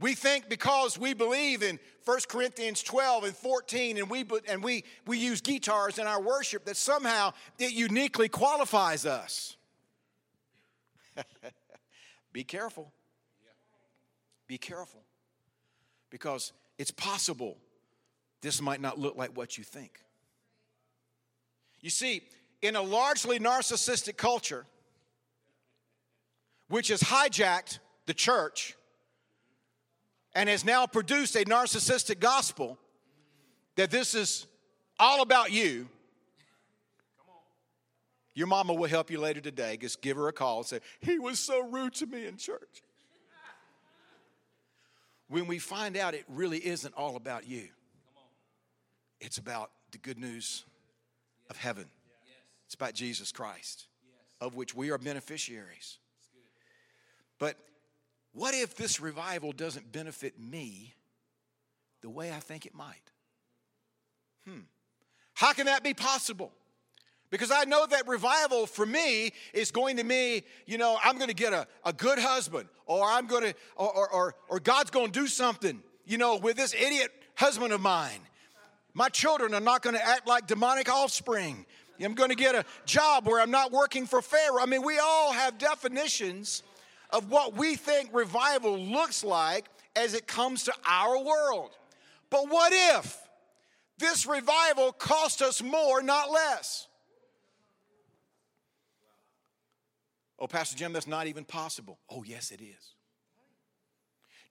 [0.00, 4.82] We think because we believe in 1 Corinthians 12 and 14 and we and we
[5.06, 9.58] we use guitars in our worship that somehow it uniquely qualifies us.
[12.32, 12.90] Be careful.
[14.46, 15.02] Be careful.
[16.08, 17.58] Because it's possible
[18.40, 20.00] this might not look like what you think.
[21.82, 22.22] You see,
[22.62, 24.64] in a largely narcissistic culture,
[26.68, 28.77] which has hijacked the church
[30.38, 32.78] and has now produced a narcissistic gospel
[33.74, 34.46] that this is
[34.96, 35.88] all about you.
[38.34, 39.76] Your mama will help you later today.
[39.76, 42.84] Just give her a call and say, He was so rude to me in church.
[45.26, 47.66] When we find out it really isn't all about you,
[49.20, 50.64] it's about the good news
[51.50, 51.86] of heaven.
[52.66, 53.88] It's about Jesus Christ,
[54.40, 55.98] of which we are beneficiaries.
[57.40, 57.56] But
[58.38, 60.94] what if this revival doesn't benefit me
[62.02, 62.94] the way I think it might?
[64.46, 64.60] Hmm.
[65.34, 66.52] How can that be possible?
[67.30, 71.28] Because I know that revival for me is going to mean, you know, I'm going
[71.28, 75.10] to get a, a good husband, or I'm going to, or, or, or God's going
[75.10, 78.20] to do something, you know, with this idiot husband of mine.
[78.94, 81.66] My children are not going to act like demonic offspring.
[82.00, 84.62] I'm going to get a job where I'm not working for Pharaoh.
[84.62, 86.62] I mean, we all have definitions
[87.10, 89.66] of what we think revival looks like
[89.96, 91.70] as it comes to our world.
[92.30, 93.16] But what if
[93.98, 96.86] this revival cost us more, not less?
[100.38, 101.98] Oh, Pastor Jim, that's not even possible.
[102.08, 102.94] Oh, yes, it is.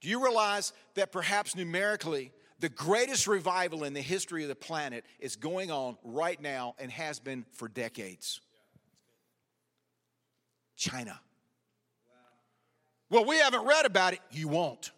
[0.00, 5.04] Do you realize that perhaps numerically, the greatest revival in the history of the planet
[5.18, 8.40] is going on right now and has been for decades?
[10.76, 11.20] China.
[13.10, 14.20] Well, we haven't read about it.
[14.30, 14.90] You won't.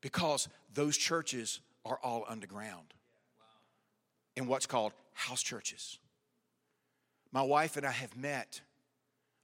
[0.00, 2.94] Because those churches are all underground
[4.36, 5.98] in what's called house churches.
[7.32, 8.60] My wife and I have met,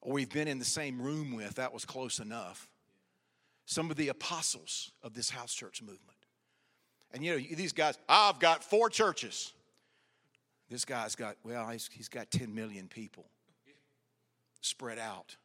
[0.00, 2.68] or we've been in the same room with, that was close enough,
[3.64, 6.00] some of the apostles of this house church movement.
[7.12, 9.52] And you know, these guys, I've got four churches.
[10.70, 13.26] This guy's got, well, he's, he's got 10 million people
[14.60, 15.36] spread out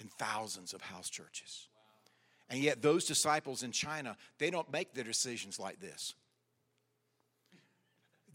[0.00, 1.68] in thousands of house churches.
[2.48, 6.14] And yet, those disciples in China, they don't make their decisions like this.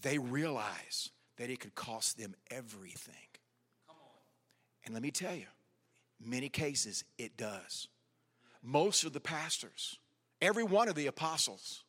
[0.01, 3.13] They realize that it could cost them everything.
[4.86, 5.47] And let me tell you,
[6.23, 7.88] many cases it does.
[8.63, 9.99] Most of the pastors,
[10.41, 11.84] every one of the apostles,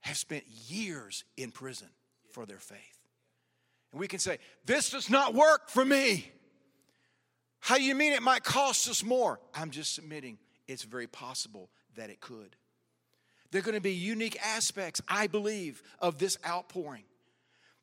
[0.00, 1.88] have spent years in prison
[2.30, 2.98] for their faith.
[3.90, 6.30] And we can say, This does not work for me.
[7.64, 9.40] How do you mean it might cost us more?
[9.54, 10.36] I'm just submitting
[10.68, 12.56] it's very possible that it could.
[13.50, 17.04] There are going to be unique aspects, I believe, of this outpouring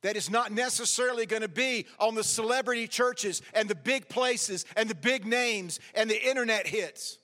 [0.04, 4.66] that is not necessarily going to be on the celebrity churches and the big places
[4.78, 7.18] and the big names and the internet hits.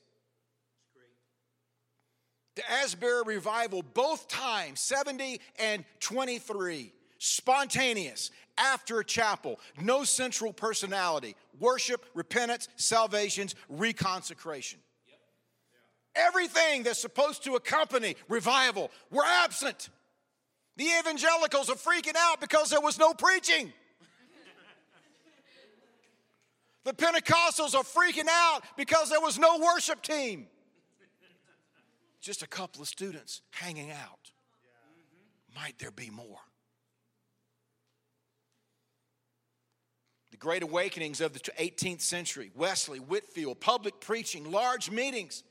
[2.56, 11.36] The Asbury revival, both times, 70 and 23, spontaneous, after a chapel, no central personality,
[11.58, 14.76] worship, repentance, salvations, reconsecration.
[16.14, 19.88] Everything that's supposed to accompany revival were absent.
[20.76, 23.72] The evangelicals are freaking out because there was no preaching.
[26.84, 30.46] The Pentecostals are freaking out because there was no worship team.
[32.22, 34.30] Just a couple of students hanging out.
[35.54, 36.38] Might there be more?
[40.38, 45.42] The great awakenings of the 18th century Wesley, Whitefield, public preaching, large meetings.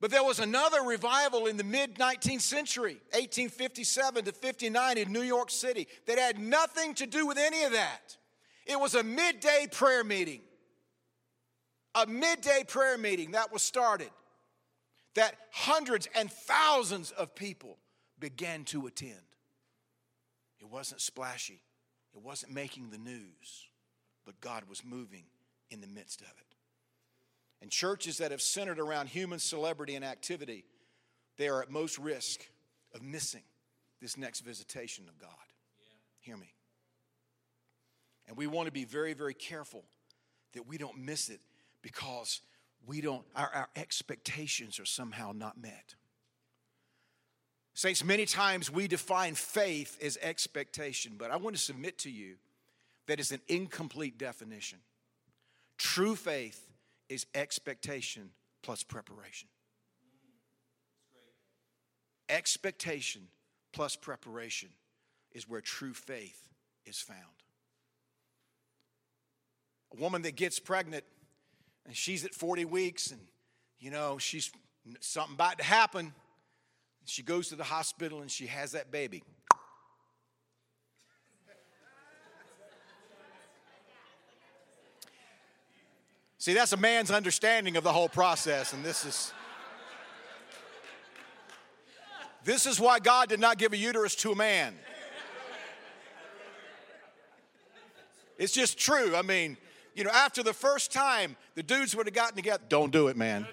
[0.00, 5.20] But there was another revival in the mid 19th century, 1857 to 59 in New
[5.20, 8.16] York City, that had nothing to do with any of that.
[8.64, 10.40] It was a midday prayer meeting.
[11.94, 14.10] A midday prayer meeting that was started,
[15.14, 17.76] that hundreds and thousands of people
[18.18, 19.12] began to attend.
[20.58, 21.60] It wasn't splashy,
[22.14, 23.68] It wasn't making the news,
[24.26, 25.24] but God was moving
[25.70, 26.54] in the midst of it.
[27.62, 30.64] And churches that have centered around human celebrity and activity,
[31.38, 32.40] they are at most risk
[32.94, 33.42] of missing
[34.02, 35.30] this next visitation of God.
[35.78, 35.86] Yeah.
[36.20, 36.52] Hear me.
[38.28, 39.84] And we want to be very, very careful
[40.52, 41.40] that we don't miss it
[41.80, 42.40] because
[42.86, 45.94] we don't, our, our expectations are somehow not met.
[47.74, 52.36] Saints, many times we define faith as expectation, but I want to submit to you
[53.06, 54.78] that is an incomplete definition.
[55.78, 56.70] True faith
[57.08, 58.30] is expectation
[58.62, 59.48] plus preparation.
[62.28, 63.22] Expectation
[63.72, 64.70] plus preparation
[65.32, 66.42] is where true faith
[66.84, 67.20] is found.
[69.96, 71.04] A woman that gets pregnant
[71.86, 73.20] and she's at 40 weeks and
[73.78, 74.50] you know she's
[75.00, 76.12] something about to happen
[77.04, 79.22] she goes to the hospital and she has that baby
[86.46, 89.32] see that's a man's understanding of the whole process and this is
[92.44, 94.72] this is why god did not give a uterus to a man
[98.38, 99.56] it's just true i mean
[99.96, 102.62] you know, after the first time, the dudes would have gotten together.
[102.68, 103.46] Don't do it, man.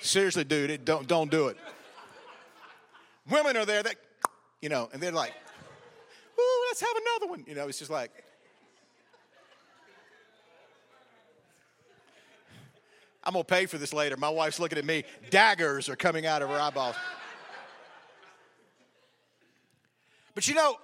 [0.00, 1.58] Seriously, dude, it, don't, don't do it.
[3.28, 3.96] Women are there that,
[4.62, 5.34] you know, and they're like,
[6.38, 7.44] ooh, let's have another one.
[7.46, 8.10] You know, it's just like,
[13.24, 14.16] I'm gonna pay for this later.
[14.16, 15.04] My wife's looking at me.
[15.30, 16.96] Daggers are coming out of her eyeballs.
[20.34, 20.76] But you know,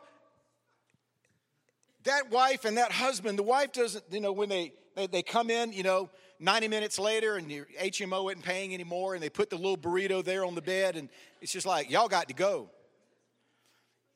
[2.04, 5.50] that wife and that husband, the wife doesn't, you know, when they, they, they come
[5.50, 9.50] in, you know, 90 minutes later and your HMO isn't paying anymore and they put
[9.50, 11.08] the little burrito there on the bed and
[11.42, 12.70] it's just like, y'all got to go.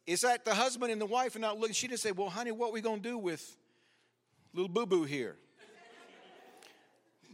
[0.07, 1.75] Is that the husband and the wife are not looking?
[1.75, 3.57] She didn't say, well, honey, what we going to do with
[4.53, 5.37] little boo-boo here?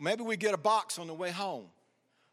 [0.01, 1.67] Maybe we get a box on the way home.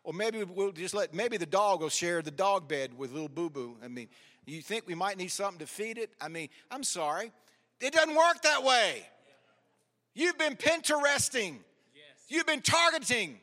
[0.04, 3.28] Or maybe we'll just let, maybe the dog will share the dog bed with little
[3.28, 3.76] boo-boo.
[3.84, 4.08] I mean,
[4.46, 6.12] you think we might need something to feed it?
[6.22, 7.32] I mean, I'm sorry.
[7.82, 9.06] It doesn't work that way.
[10.16, 11.58] You've been Pinteresting.
[12.30, 13.38] You've been targeting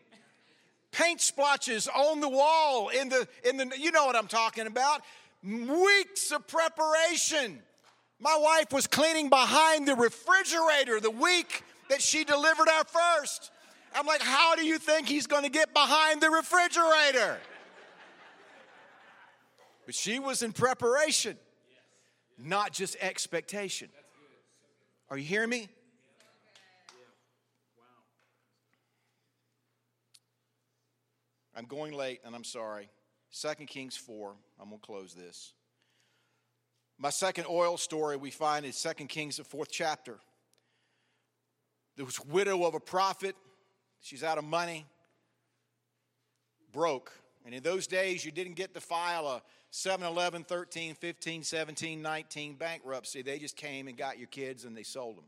[0.94, 5.02] paint splotches on the wall in the in the you know what I'm talking about.
[5.42, 7.60] Weeks of preparation.
[8.20, 13.50] My wife was cleaning behind the refrigerator the week that she delivered our first.
[13.94, 17.38] I'm like, how do you think he's going to get behind the refrigerator?
[19.86, 21.36] But she was in preparation,
[22.38, 23.88] not just expectation.
[25.10, 25.68] Are you hearing me?
[31.56, 32.88] I'm going late and I'm sorry.
[33.30, 34.34] Second Kings 4.
[34.60, 35.52] I'm going to close this.
[36.98, 40.18] My second oil story we find in Second Kings, the fourth chapter.
[41.96, 43.36] This widow of a prophet.
[44.04, 44.84] She's out of money,
[46.74, 47.10] broke.
[47.46, 52.02] And in those days, you didn't get to file a 7, 11, 13, 15, 17,
[52.02, 53.22] 19 bankruptcy.
[53.22, 55.24] They just came and got your kids and they sold them.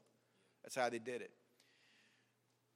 [0.62, 1.30] That's how they did it.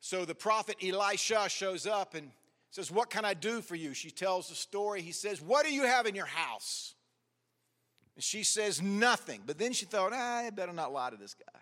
[0.00, 2.30] So the prophet Elisha shows up and
[2.70, 3.92] says, What can I do for you?
[3.92, 5.02] She tells the story.
[5.02, 6.94] He says, What do you have in your house?
[8.16, 9.42] And she says, Nothing.
[9.44, 11.60] But then she thought, ah, I better not lie to this guy.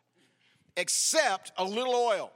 [0.76, 2.30] Except a little oil.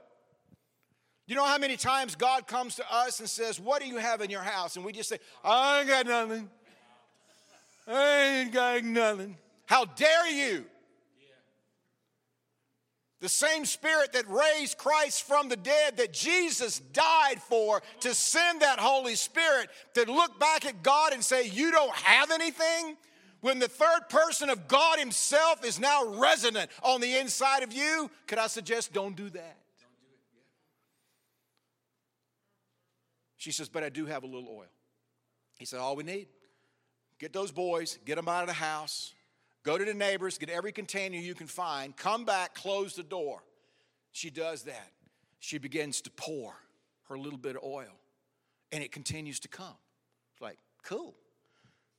[1.25, 4.21] You know how many times God comes to us and says, What do you have
[4.21, 4.75] in your house?
[4.75, 6.49] And we just say, I ain't got nothing.
[7.87, 9.37] I ain't got nothing.
[9.65, 10.65] How dare you?
[13.21, 18.61] The same spirit that raised Christ from the dead, that Jesus died for, to send
[18.61, 22.97] that Holy Spirit to look back at God and say, You don't have anything?
[23.39, 28.11] When the third person of God Himself is now resident on the inside of you,
[28.27, 29.57] could I suggest don't do that?
[33.43, 34.71] She says, But I do have a little oil.
[35.59, 36.27] He said, All we need
[37.19, 39.13] Get those boys, get them out of the house,
[39.63, 43.43] go to the neighbors, get every container you can find, come back, close the door.
[44.13, 44.91] She does that.
[45.39, 46.53] She begins to pour
[47.09, 47.99] her little bit of oil,
[48.71, 49.75] and it continues to come.
[50.31, 51.13] It's like, cool.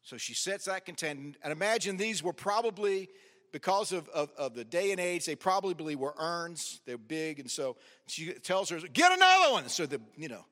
[0.03, 3.09] So she sets that container, and imagine these were probably,
[3.53, 6.81] because of, of, of, the day and age, they probably were urns.
[6.87, 7.77] They're big, and so
[8.07, 9.69] she tells her, get another one.
[9.69, 10.45] So the, you know,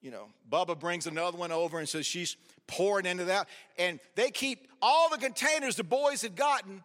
[0.00, 2.36] you know, Bubba brings another one over and says she's
[2.66, 3.48] pouring into that.
[3.78, 6.82] And they keep all the containers the boys had gotten.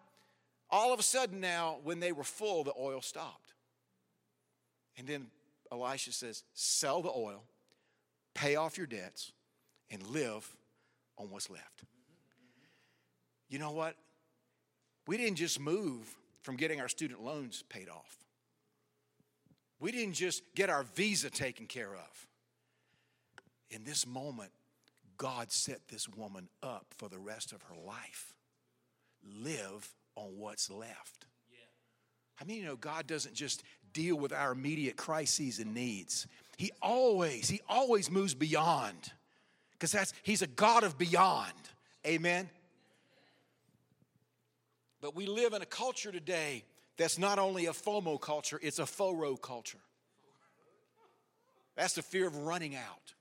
[0.69, 3.53] All of a sudden now, when they were full, the oil stopped.
[4.97, 5.27] And then
[5.71, 7.43] Elisha says, sell the oil,
[8.33, 9.31] pay off your debts,
[9.89, 10.47] and live
[11.17, 11.83] on what's left.
[13.49, 13.95] You know what?
[15.07, 18.17] We didn't just move from getting our student loans paid off.
[19.79, 22.27] We didn't just get our visa taken care of.
[23.75, 24.51] In this moment,
[25.17, 28.33] God set this woman up for the rest of her life.
[29.43, 31.25] Live on what's left.
[32.39, 33.63] I mean, you know, God doesn't just
[33.93, 36.25] deal with our immediate crises and needs.
[36.57, 39.11] He always, he always moves beyond.
[39.73, 41.51] Because that's he's a God of beyond.
[42.07, 42.49] Amen.
[45.01, 46.63] But we live in a culture today
[46.97, 49.79] that's not only a FOMO culture, it's a FORO culture.
[51.75, 53.15] That's the fear of running out.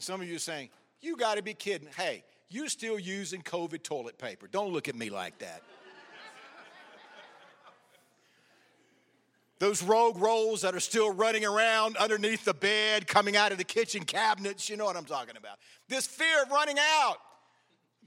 [0.00, 0.70] And some of you are saying,
[1.02, 1.86] You got to be kidding.
[1.94, 4.48] Hey, you're still using COVID toilet paper.
[4.50, 5.62] Don't look at me like that.
[9.58, 13.64] Those rogue rolls that are still running around underneath the bed, coming out of the
[13.64, 15.58] kitchen cabinets, you know what I'm talking about.
[15.86, 17.18] This fear of running out.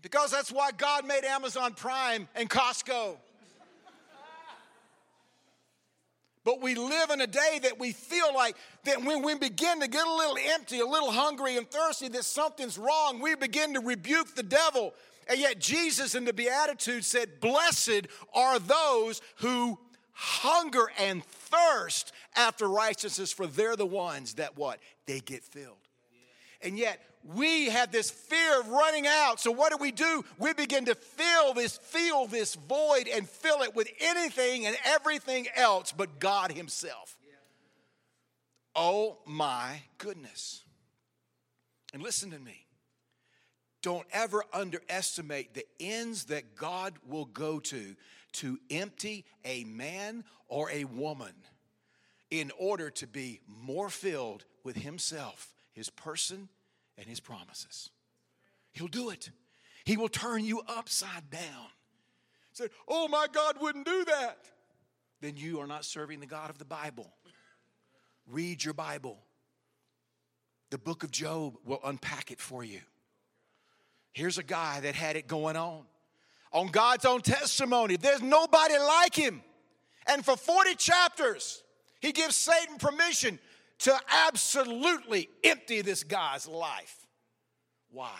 [0.01, 3.17] Because that's why God made Amazon Prime and Costco.
[6.45, 9.87] But we live in a day that we feel like that when we begin to
[9.87, 13.79] get a little empty, a little hungry and thirsty, that something's wrong, we begin to
[13.79, 14.93] rebuke the devil.
[15.29, 19.79] And yet Jesus in the Beatitudes said, Blessed are those who
[20.11, 24.79] hunger and thirst after righteousness, for they're the ones that what?
[25.05, 25.77] They get filled.
[26.61, 29.39] And yet we have this fear of running out.
[29.39, 30.25] So what do we do?
[30.37, 35.47] We begin to fill this, feel this void and fill it with anything and everything
[35.55, 37.17] else but God Himself.
[38.75, 40.63] Oh my goodness.
[41.93, 42.65] And listen to me.
[43.81, 47.95] Don't ever underestimate the ends that God will go to
[48.33, 51.33] to empty a man or a woman
[52.31, 56.49] in order to be more filled with Himself, His person,
[56.97, 57.89] and his promises.
[58.71, 59.29] He'll do it.
[59.85, 61.67] He will turn you upside down.
[62.53, 64.37] Said, Oh, my God wouldn't do that.
[65.21, 67.11] Then you are not serving the God of the Bible.
[68.27, 69.17] Read your Bible.
[70.69, 72.79] The book of Job will unpack it for you.
[74.11, 75.83] Here's a guy that had it going on.
[76.51, 79.41] On God's own testimony, there's nobody like him.
[80.07, 81.63] And for 40 chapters,
[81.99, 83.39] he gives Satan permission
[83.83, 87.05] to absolutely empty this guy's life.
[87.91, 88.19] Why?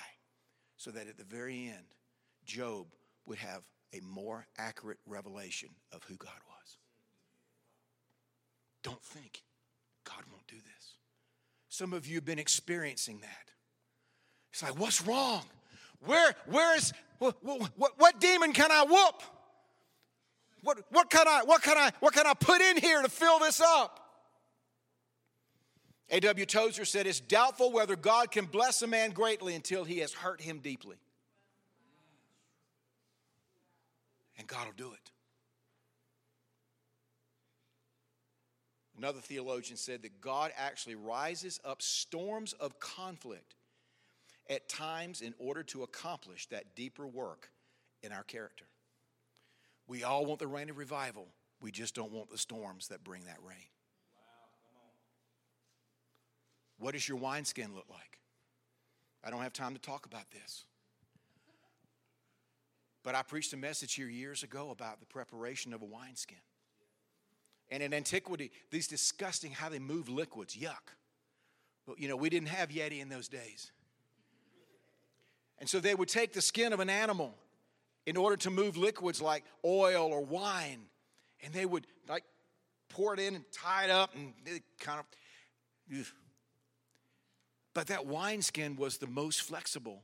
[0.77, 1.85] So that at the very end,
[2.45, 2.87] Job
[3.25, 6.77] would have a more accurate revelation of who God was.
[8.83, 9.43] Don't think
[10.03, 10.97] God won't do this.
[11.69, 13.51] Some of you have been experiencing that.
[14.51, 15.43] It's like, what's wrong?
[16.05, 19.23] Where, where is, what, what, what demon can I whoop?
[20.61, 23.39] What, what, can I, what, can I, what can I put in here to fill
[23.39, 24.02] this up?
[26.13, 26.45] A.W.
[26.45, 30.39] Tozer said, It's doubtful whether God can bless a man greatly until he has hurt
[30.39, 30.97] him deeply.
[34.37, 35.11] And God will do it.
[38.95, 43.55] Another theologian said that God actually rises up storms of conflict
[44.47, 47.49] at times in order to accomplish that deeper work
[48.03, 48.65] in our character.
[49.87, 51.27] We all want the rain of revival,
[51.59, 53.72] we just don't want the storms that bring that rain.
[56.77, 58.19] What does your wineskin look like?
[59.23, 60.65] I don't have time to talk about this.
[63.03, 66.37] But I preached a message here years ago about the preparation of a wineskin.
[67.69, 70.95] And in antiquity, these disgusting how they move liquids, yuck.
[71.85, 73.71] But you know, we didn't have Yeti in those days.
[75.59, 77.33] And so they would take the skin of an animal
[78.05, 80.81] in order to move liquids like oil or wine,
[81.43, 82.23] and they would like
[82.89, 84.33] pour it in and tie it up and
[84.79, 85.05] kind of.
[85.97, 86.05] Ugh.
[87.73, 90.03] But that wineskin was the most flexible,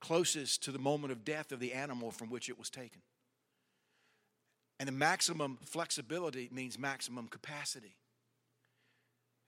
[0.00, 3.02] closest to the moment of death of the animal from which it was taken.
[4.80, 7.96] And the maximum flexibility means maximum capacity.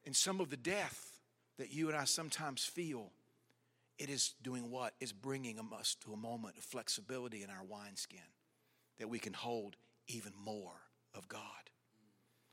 [0.05, 1.19] And some of the death
[1.59, 3.11] that you and I sometimes feel,
[3.99, 4.93] it is doing what?
[5.01, 8.19] Is bringing us to a moment of flexibility in our wineskin
[8.99, 10.77] that we can hold even more
[11.15, 11.41] of God.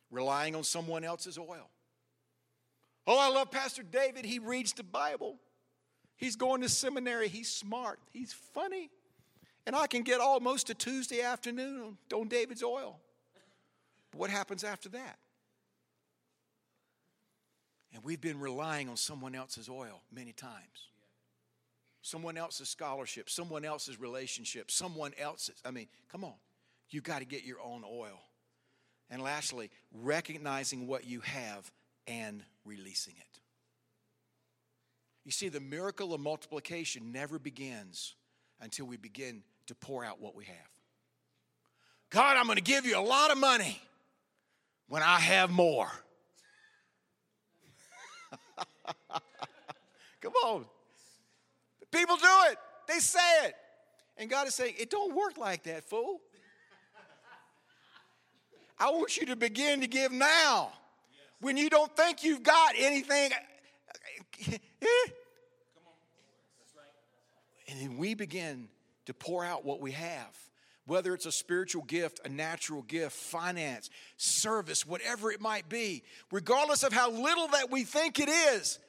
[0.09, 1.69] Relying on someone else's oil
[3.13, 4.23] Oh, I love Pastor David.
[4.23, 5.35] He reads the Bible.
[6.15, 7.27] He's going to seminary.
[7.27, 7.99] He's smart.
[8.09, 8.89] He's funny.
[9.65, 13.01] And I can get almost a Tuesday afternoon on David's oil.
[14.11, 15.17] But what happens after that?
[17.93, 20.87] And we've been relying on someone else's oil many times.
[22.01, 25.61] Someone else's scholarship, someone else's relationship, someone else's.
[25.65, 26.35] I mean, come on.
[26.89, 28.21] You've got to get your own oil.
[29.09, 31.69] And lastly, recognizing what you have
[32.07, 33.39] and releasing it.
[35.23, 38.15] You see, the miracle of multiplication never begins
[38.59, 40.55] until we begin to pour out what we have.
[42.09, 43.81] God, I'm going to give you a lot of money
[44.87, 45.89] when I have more.
[50.21, 50.65] Come on.
[51.91, 52.57] People do it.
[52.87, 53.55] They say it.
[54.17, 56.19] And God is saying, it don't work like that, fool.
[58.79, 60.73] I want you to begin to give now.
[61.41, 63.31] When you don't think you've got anything.
[64.47, 65.11] Eh, eh,
[67.67, 68.67] and then we begin
[69.05, 70.37] to pour out what we have,
[70.85, 76.83] whether it's a spiritual gift, a natural gift, finance, service, whatever it might be, regardless
[76.83, 78.79] of how little that we think it is.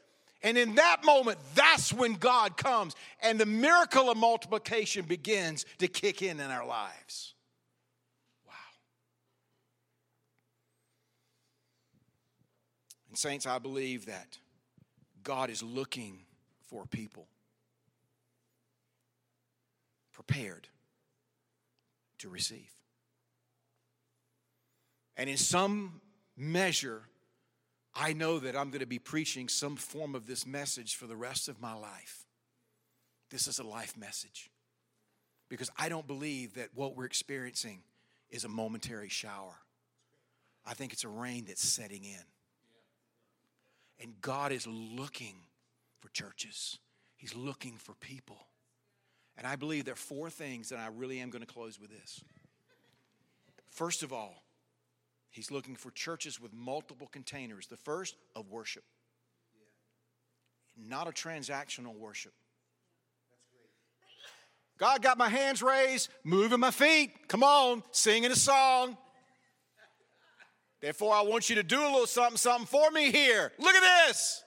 [0.42, 5.86] And in that moment, that's when God comes and the miracle of multiplication begins to
[5.86, 7.34] kick in in our lives.
[13.12, 14.38] And, Saints, I believe that
[15.22, 16.20] God is looking
[16.62, 17.26] for people
[20.14, 20.66] prepared
[22.20, 22.70] to receive.
[25.14, 26.00] And in some
[26.38, 27.02] measure,
[27.94, 31.14] I know that I'm going to be preaching some form of this message for the
[31.14, 32.24] rest of my life.
[33.28, 34.50] This is a life message.
[35.50, 37.82] Because I don't believe that what we're experiencing
[38.30, 39.58] is a momentary shower.
[40.64, 42.24] I think it's a rain that's setting in.
[44.03, 45.36] And God is looking
[46.00, 46.78] for churches,
[47.16, 48.38] He's looking for people.
[49.38, 51.90] And I believe there are four things that I really am going to close with
[51.90, 52.22] this.
[53.70, 54.42] First of all,
[55.30, 57.66] He's looking for churches with multiple containers.
[57.66, 58.84] The first, of worship,
[60.76, 62.32] not a transactional worship.
[64.78, 67.28] God got my hands raised, moving my feet.
[67.28, 68.96] Come on, singing a song.
[70.83, 73.53] Therefore, I want you to do a little something, something for me here.
[73.57, 74.43] Look at this.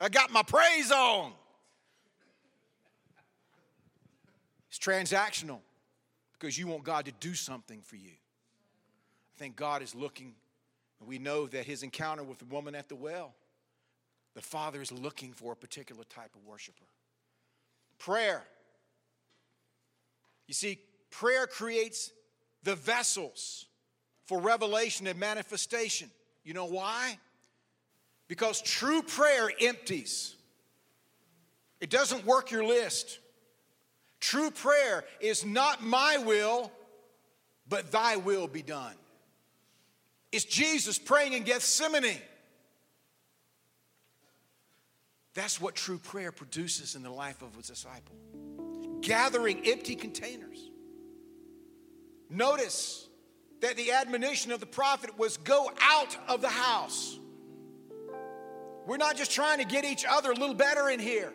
[0.00, 1.32] I got my praise on.
[4.68, 5.60] It's transactional
[6.32, 8.10] because you want God to do something for you.
[8.10, 10.34] I think God is looking,
[10.98, 13.32] and we know that his encounter with the woman at the well,
[14.34, 16.84] the Father is looking for a particular type of worshiper.
[17.98, 18.42] Prayer.
[20.48, 22.10] You see, prayer creates
[22.64, 23.66] the vessels
[24.30, 26.08] for revelation and manifestation.
[26.44, 27.18] You know why?
[28.28, 30.36] Because true prayer empties,
[31.80, 33.18] it doesn't work your list.
[34.20, 36.70] True prayer is not my will,
[37.68, 38.94] but thy will be done.
[40.30, 42.22] It's Jesus praying in Gethsemane.
[45.34, 48.14] That's what true prayer produces in the life of a disciple.
[49.00, 50.70] Gathering empty containers.
[52.30, 53.08] Notice
[53.60, 57.18] that the admonition of the prophet was go out of the house.
[58.86, 61.32] We're not just trying to get each other a little better in here.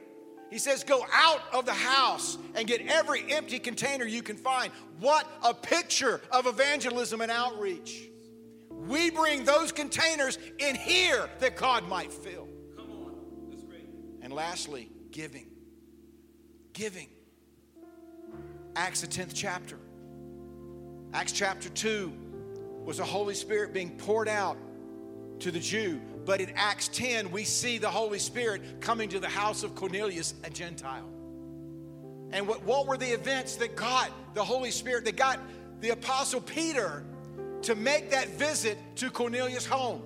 [0.50, 4.72] He says, Go out of the house and get every empty container you can find.
[5.00, 8.10] What a picture of evangelism and outreach.
[8.70, 12.48] We bring those containers in here that God might fill.
[12.76, 13.16] Come on,
[13.50, 13.88] that's great.
[14.22, 15.48] And lastly, giving.
[16.74, 17.10] Giving.
[18.76, 19.80] Acts, the 10th chapter.
[21.16, 22.12] Acts chapter 2
[22.84, 24.58] was the Holy Spirit being poured out
[25.40, 26.02] to the Jew.
[26.26, 30.34] But in Acts 10, we see the Holy Spirit coming to the house of Cornelius,
[30.44, 31.08] a Gentile.
[32.32, 35.40] And what, what were the events that got the Holy Spirit, that got
[35.80, 37.06] the Apostle Peter
[37.62, 40.04] to make that visit to Cornelius' home?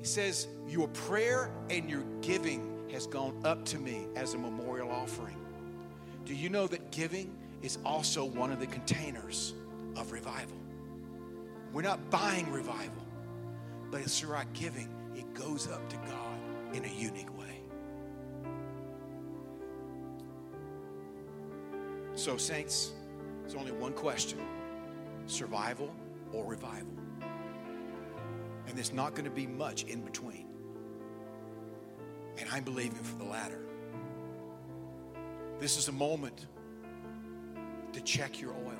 [0.00, 4.90] He says, Your prayer and your giving has gone up to me as a memorial
[4.90, 5.36] offering.
[6.24, 7.32] Do you know that giving
[7.62, 9.54] is also one of the containers
[9.96, 10.56] of revival?
[11.72, 13.04] We're not buying revival,
[13.90, 16.38] but it's through our giving, it goes up to God
[16.72, 17.60] in a unique way.
[22.14, 22.92] So, saints,
[23.40, 24.38] there's only one question
[25.26, 25.92] survival
[26.32, 26.92] or revival.
[28.66, 30.46] And there's not going to be much in between.
[32.38, 33.60] And I'm believing for the latter.
[35.60, 36.46] This is a moment
[37.92, 38.73] to check your oil.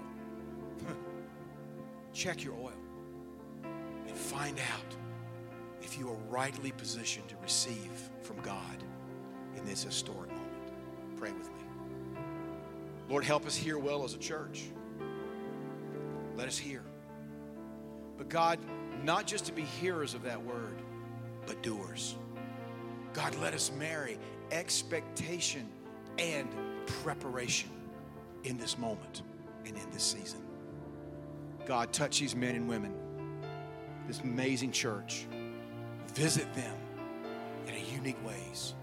[2.14, 2.72] Check your oil
[4.06, 4.96] and find out
[5.82, 8.82] if you are rightly positioned to receive from God
[9.56, 10.72] in this historic moment.
[11.16, 12.20] Pray with me.
[13.08, 14.64] Lord, help us hear well as a church.
[16.36, 16.82] Let us hear.
[18.16, 18.58] But God,
[19.02, 20.80] not just to be hearers of that word,
[21.46, 22.14] but doers.
[23.12, 24.18] God, let us marry
[24.50, 25.68] expectation
[26.18, 26.48] and
[26.86, 27.70] preparation
[28.44, 29.22] in this moment
[29.66, 30.43] and in this season.
[31.66, 32.94] God, touch these men and women,
[34.06, 35.26] this amazing church.
[36.14, 36.76] Visit them
[37.66, 38.74] in a unique ways.